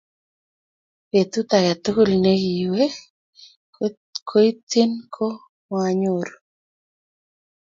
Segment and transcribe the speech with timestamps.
[1.11, 2.83] betut age tugul nekowe
[4.29, 5.25] kotnyin, ko
[5.67, 6.35] moonyoru